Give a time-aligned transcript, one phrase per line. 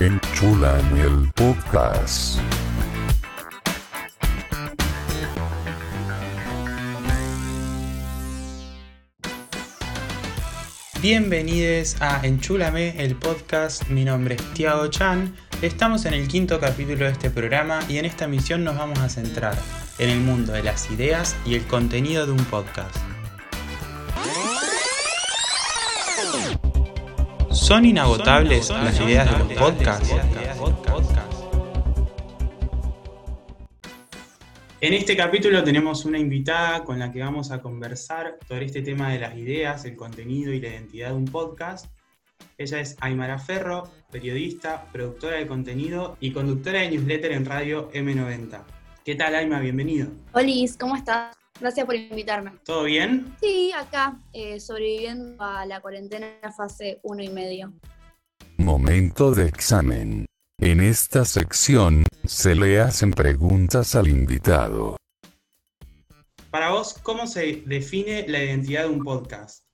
[0.00, 2.40] Enchulame el podcast.
[11.02, 13.88] Bienvenidos a Enchúlame, el podcast.
[13.88, 15.36] Mi nombre es Tiago Chan.
[15.60, 19.10] Estamos en el quinto capítulo de este programa y en esta misión nos vamos a
[19.10, 19.58] centrar
[19.98, 22.96] en el mundo de las ideas y el contenido de un podcast.
[27.70, 30.12] ¿Son inagotables las ideas de los podcasts?
[34.80, 39.12] En este capítulo tenemos una invitada con la que vamos a conversar sobre este tema
[39.12, 41.86] de las ideas, el contenido y la identidad de un podcast.
[42.58, 48.64] Ella es Aymara Ferro, periodista, productora de contenido y conductora de newsletter en radio M90.
[49.04, 49.60] ¿Qué tal, Ayma?
[49.60, 50.08] Bienvenido.
[50.32, 51.36] Hola, ¿cómo estás?
[51.60, 52.52] Gracias por invitarme.
[52.64, 53.36] ¿Todo bien?
[53.40, 57.72] Sí, acá, eh, sobreviviendo a la cuarentena fase uno y medio.
[58.56, 60.24] Momento de examen.
[60.58, 64.96] En esta sección, se le hacen preguntas al invitado.
[66.50, 69.64] Para vos, ¿cómo se define la identidad de un podcast?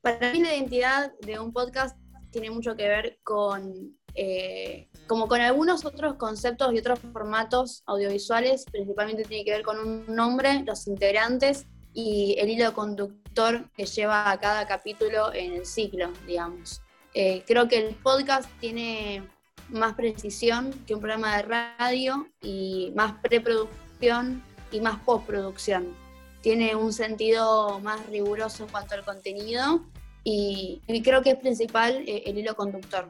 [0.00, 1.98] Para mí la identidad de un podcast
[2.30, 8.64] tiene mucho que ver con, eh, como con algunos otros conceptos y otros formatos audiovisuales,
[8.70, 14.30] principalmente tiene que ver con un nombre, los integrantes y el hilo conductor que lleva
[14.30, 16.80] a cada capítulo en el ciclo, digamos.
[17.14, 19.28] Eh, creo que el podcast tiene
[19.68, 25.94] más precisión que un programa de radio y más preproducción y más postproducción.
[26.40, 29.84] Tiene un sentido más riguroso en cuanto al contenido
[30.24, 33.08] y, creo que es principal eh, el hilo conductor.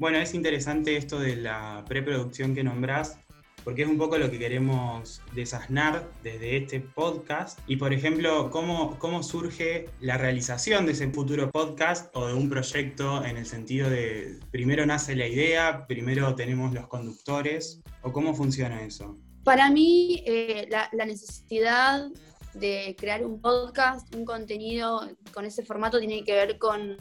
[0.00, 3.18] Bueno, es interesante esto de la preproducción que nombrás,
[3.64, 7.58] porque es un poco lo que queremos desasnar desde este podcast.
[7.66, 12.48] Y por ejemplo, ¿cómo, cómo surge la realización de ese futuro podcast o de un
[12.48, 18.34] proyecto en el sentido de primero nace la idea, primero tenemos los conductores, o cómo
[18.34, 19.18] funciona eso?
[19.42, 22.06] Para mí, eh, la, la necesidad
[22.54, 26.96] de crear un podcast, un contenido con ese formato tiene que ver con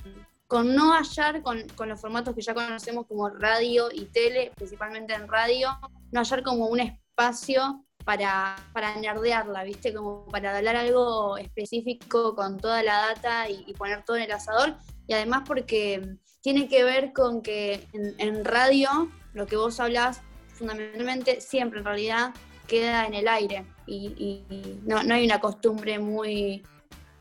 [0.47, 5.27] con no hallar con, los formatos que ya conocemos como radio y tele, principalmente en
[5.27, 5.77] radio,
[6.11, 9.93] no hallar como un espacio para, para nerdearla, ¿viste?
[9.93, 14.75] Como para hablar algo específico con toda la data y, poner todo en el asador.
[15.05, 20.21] Y además porque tiene que ver con que en, radio lo que vos hablás
[20.53, 22.33] fundamentalmente siempre en realidad
[22.67, 24.43] queda en el aire y,
[24.83, 26.63] no, no hay una costumbre muy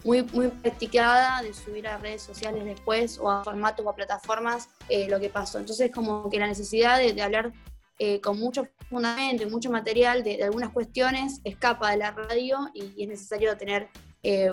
[0.06, 4.68] muy, muy practicada de subir a redes sociales después o a formatos o a plataformas
[4.88, 5.58] eh, lo que pasó.
[5.58, 7.52] Entonces como que la necesidad de, hablar
[7.98, 13.08] eh, con mucho fundamento mucho material de, algunas cuestiones escapa de la radio y, es
[13.08, 13.88] necesario tener
[14.22, 14.52] eh,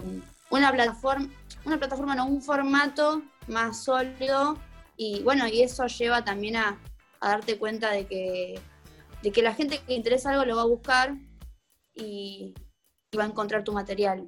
[0.50, 1.30] una plataforma,
[1.66, 4.58] una plataforma, no, un formato más sólido
[4.98, 6.80] y bueno, y eso lleva también a,
[7.22, 8.60] darte cuenta de que,
[9.22, 11.16] de que la gente que interesa algo lo va a buscar
[11.94, 12.54] y
[13.18, 14.26] va a encontrar tu material.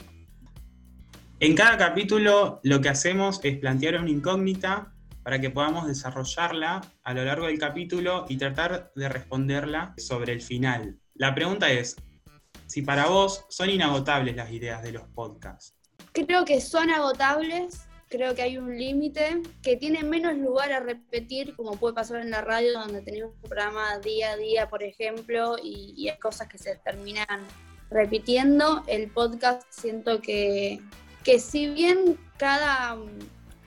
[1.42, 7.14] En cada capítulo lo que hacemos es plantear una incógnita para que podamos desarrollarla a
[7.14, 10.98] lo largo del capítulo y tratar de responderla sobre el final.
[11.14, 11.98] La pregunta es,
[12.68, 15.76] si para vos son inagotables las ideas de los podcasts.
[16.14, 21.54] Creo que son agotables, creo que hay un límite, que tiene menos lugar a repetir,
[21.58, 25.58] como puede pasar en la radio, donde tenemos un programa día a día, por ejemplo,
[25.62, 27.46] y, y hay cosas que se terminan
[27.90, 28.84] repitiendo.
[28.88, 30.80] El podcast siento que
[31.26, 32.96] que si bien cada,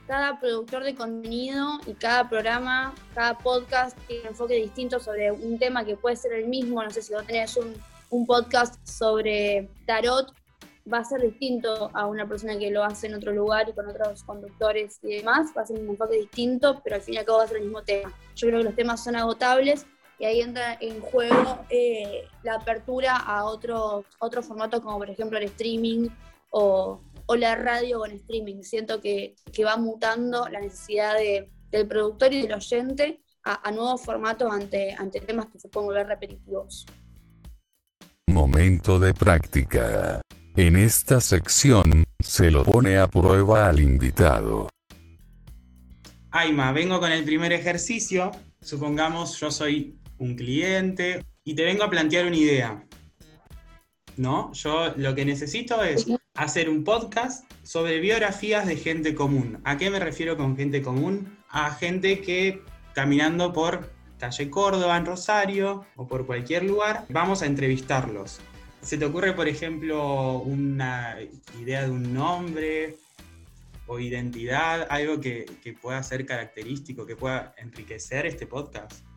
[0.06, 5.58] cada productor de contenido y cada programa, cada podcast tiene un enfoque distinto sobre un
[5.58, 7.74] tema que puede ser el mismo, no sé si vos tenés un,
[8.10, 10.32] un podcast sobre tarot,
[10.90, 13.88] va a ser distinto a una persona que lo hace en otro lugar y con
[13.88, 17.24] otros conductores y demás, va a ser un enfoque distinto, pero al fin y al
[17.24, 18.14] cabo va a ser el mismo tema.
[18.36, 19.84] Yo creo que los temas son agotables
[20.20, 25.38] y ahí entra en juego eh, la apertura a otros otro formatos como por ejemplo
[25.38, 26.08] el streaming
[26.50, 28.62] o, o la radio con streaming.
[28.62, 31.14] Siento que, va mutando la necesidad
[31.70, 36.06] del productor y del oyente a, nuevos formatos ante, ante temas que se pueden volver
[36.06, 36.86] repetitivos.
[38.28, 40.20] Momento de práctica.
[40.56, 44.68] En esta sección, se lo pone a prueba al invitado.
[46.30, 48.32] Aima, vengo con el primer ejercicio.
[48.60, 52.84] Supongamos yo soy un cliente y te vengo a plantear una idea.
[54.16, 54.52] ¿No?
[54.52, 56.06] Yo lo que necesito es
[56.38, 59.60] hacer un podcast sobre biografías de gente común.
[59.64, 61.36] ¿A qué me refiero con gente común?
[61.50, 62.62] A gente que
[62.94, 63.90] caminando por
[64.20, 68.38] calle Córdoba en Rosario o por cualquier lugar, vamos a entrevistarlos.
[68.82, 71.16] ¿Se te ocurre, por ejemplo, una
[71.60, 72.96] idea de un nombre?
[73.90, 79.07] o identidad, algo que, que pueda ser característico, que pueda enriquecer este podcast?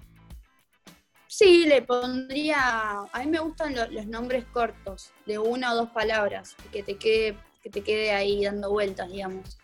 [1.34, 3.04] Sí, le pondría.
[3.14, 6.98] A mí me gustan lo- los nombres cortos, de una o dos palabras, que te
[6.98, 9.58] quede, que te quede ahí dando vueltas, digamos.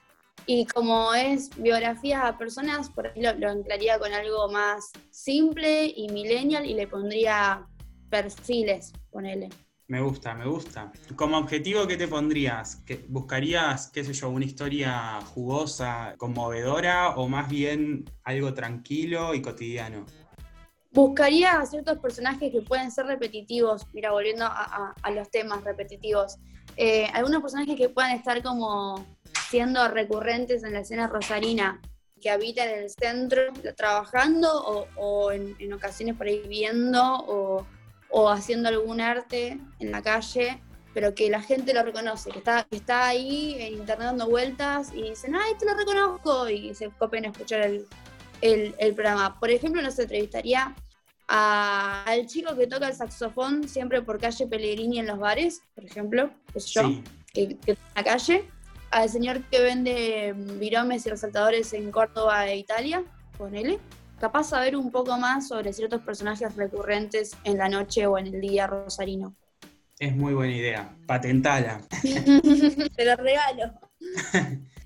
[0.46, 5.92] Y como es biografías a personas, por ahí lo, lo anclaría con algo más simple
[5.94, 7.68] y millennial y le pondría
[8.10, 9.50] perfiles, ponele.
[9.90, 10.90] Me gusta, me gusta.
[11.18, 12.78] Como objetivo, ¿qué te pondrías?
[12.86, 19.42] ¿Que ¿Buscarías, qué sé yo, una historia jugosa, conmovedora o más bien algo tranquilo y
[19.42, 20.06] cotidiano?
[20.98, 26.40] Buscaría a ciertos personajes que pueden ser repetitivos, mira, volviendo a, los temas repetitivos.
[26.76, 29.06] Eh, algunos personajes que puedan estar como
[29.48, 31.80] siendo recurrentes en la escena rosarina,
[32.20, 33.44] que habitan en el centro
[33.76, 34.50] trabajando
[34.96, 37.64] o, en, ocasiones por ahí viviendo
[38.10, 40.60] o, haciendo algún arte en la calle,
[40.96, 44.92] pero que la gente lo reconoce, que está, que está ahí en internet dando vueltas
[44.96, 47.86] y dicen, ay, te lo reconozco, y se copen a escuchar el,
[48.42, 49.40] el, el programa.
[49.40, 50.74] Por ejemplo, nos entrevistaría
[51.28, 55.84] a- al chico que toca el saxofón siempre por calle Pellegrini en los bares, por
[55.86, 57.04] ejemplo, sé yo, Sí,
[57.34, 58.50] que, que en la calle,
[58.92, 63.04] al señor que vende viromes y resaltadores en Córdoba e Italia,
[63.38, 63.80] ponele.
[64.20, 68.42] Capaz saber un poco más sobre ciertos personajes recurrentes en la noche o en el
[68.42, 69.36] día rosarino.
[70.00, 70.96] es muy buena idea.
[71.06, 71.82] Patentala.
[72.02, 73.74] Te lo regalo.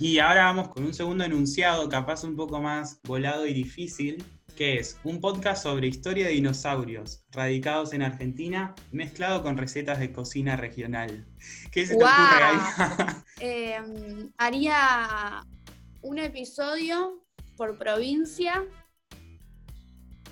[0.00, 4.24] Y ahora vamos con un segundo enunciado, capaz un poco más volado y difícil,
[4.56, 10.12] que es un podcast sobre historia de dinosaurios, radicados en Argentina, mezclado con recetas de
[10.12, 11.26] cocina regional.
[11.72, 12.12] ¿Qué se te ¡Guau!
[12.12, 13.14] ocurre ahí?
[13.40, 13.78] Eh,
[14.36, 15.44] haría
[16.02, 17.24] un episodio
[17.56, 18.64] por provincia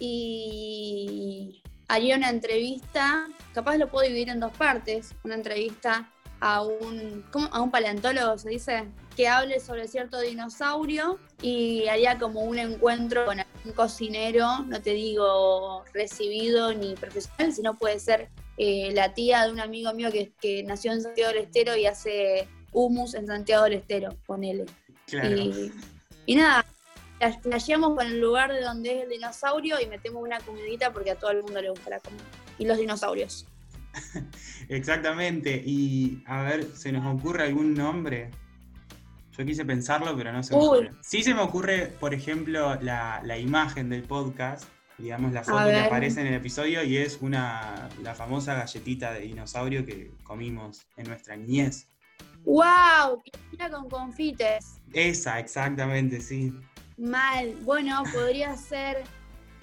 [0.01, 7.25] y haría una entrevista, capaz lo puedo dividir en dos partes, una entrevista a un,
[7.31, 7.49] ¿cómo?
[7.53, 8.85] a un paleontólogo, se dice,
[9.17, 14.91] que hable sobre cierto dinosaurio y haría como un encuentro con un cocinero, no te
[14.91, 18.29] digo recibido ni profesional, sino puede ser
[18.59, 21.87] eh, la tía de un amigo mío que, que nació en Santiago del Estero y
[21.87, 24.67] hace humus en Santiago del Estero, ponele.
[25.07, 25.35] Claro.
[25.35, 25.73] Y,
[26.27, 26.67] y nada,
[27.21, 31.13] la flasheamos con el lugar de donde es el dinosaurio y metemos una comidita porque
[31.13, 32.25] a todo el mundo le gusta la comida.
[32.59, 33.47] Y los dinosaurios.
[34.69, 35.63] Exactamente.
[35.65, 38.31] Y a ver, ¿se nos ocurre algún nombre?
[39.37, 40.91] Yo quise pensarlo, pero no se me ocurre.
[41.03, 44.65] Sí se me ocurre, por ejemplo, la, la imagen del podcast,
[44.99, 49.21] digamos la foto que aparece en el episodio y es una la famosa galletita de
[49.21, 51.91] dinosaurio que comimos en nuestra niñez.
[52.45, 53.23] ¡Wow!
[53.51, 54.81] Mira con confites.
[54.93, 56.55] Esa, exactamente, sí.
[56.97, 57.55] Mal.
[57.63, 59.03] Bueno, podría ser.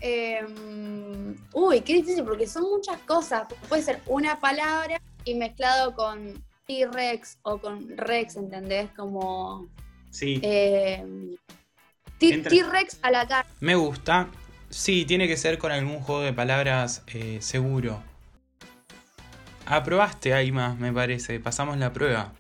[0.03, 3.47] Em, uy, qué difícil porque son muchas cosas.
[3.69, 8.89] Puede ser una palabra y mezclado con T-Rex o con Rex, ¿entendés?
[8.95, 9.67] Como.
[10.11, 10.39] Sí.
[10.43, 11.35] em,
[12.19, 13.47] T-Rex a la cara.
[13.61, 14.29] Me gusta.
[14.69, 18.01] Sí, tiene que ser con algún juego de palabras eh, seguro.
[19.65, 21.39] Aprobaste, Aima, me parece.
[21.39, 22.33] Pasamos la prueba.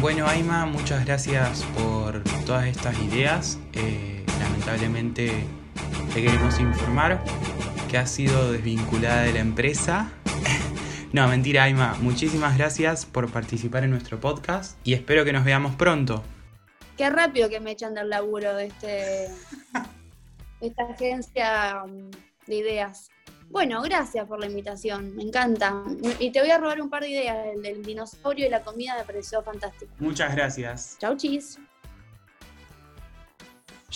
[0.00, 3.58] Bueno, Aima, muchas gracias por todas estas ideas.
[3.72, 5.44] Eh, lamentablemente
[6.12, 7.24] te queremos informar
[7.88, 10.12] que has sido desvinculada de la empresa.
[11.12, 11.96] no, mentira, Aima.
[12.00, 16.22] Muchísimas gracias por participar en nuestro podcast y espero que nos veamos pronto.
[16.98, 19.28] Qué rápido que me echan del laburo de este
[20.60, 22.10] esta agencia um,
[22.46, 23.10] de ideas.
[23.50, 25.82] Bueno, gracias por la invitación, me encanta.
[26.18, 27.46] Y te voy a robar un par de ideas.
[27.54, 29.92] El del dinosaurio y la comida me pareció fantástico.
[29.98, 30.96] Muchas gracias.
[31.00, 31.58] Chau, chis.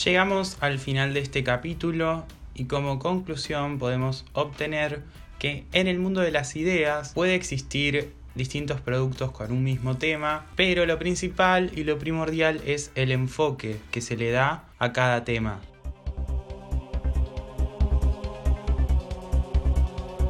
[0.05, 5.03] Llegamos al final de este capítulo y como conclusión podemos obtener
[5.39, 10.47] que en el mundo de las ideas puede existir distintos productos con un mismo tema,
[10.57, 15.25] pero lo principal y lo primordial es el enfoque que se le da a cada
[15.25, 15.61] tema.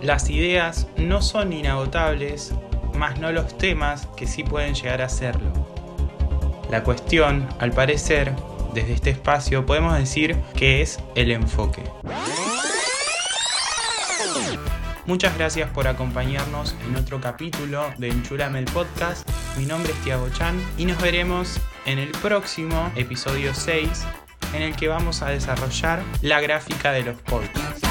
[0.03, 2.55] Las ideas no son inagotables,
[2.97, 5.53] más no los temas que sí pueden llegar a serlo.
[6.71, 8.35] La cuestión, al parecer,
[8.73, 11.83] desde este espacio podemos decir que es el enfoque.
[15.05, 19.29] Muchas gracias por acompañarnos en otro capítulo de Enchulame el Podcast.
[19.59, 24.07] Mi nombre es Tiago Chan y nos veremos en el próximo episodio 6
[24.55, 27.90] en el que vamos a desarrollar la gráfica de los podcasts.